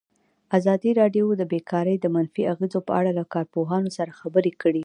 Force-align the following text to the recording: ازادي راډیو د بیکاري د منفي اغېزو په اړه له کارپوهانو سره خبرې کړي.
ازادي 0.57 0.91
راډیو 1.01 1.25
د 1.39 1.43
بیکاري 1.53 1.95
د 1.99 2.05
منفي 2.15 2.43
اغېزو 2.53 2.79
په 2.87 2.91
اړه 2.99 3.11
له 3.19 3.23
کارپوهانو 3.33 3.89
سره 3.97 4.17
خبرې 4.19 4.51
کړي. 4.61 4.79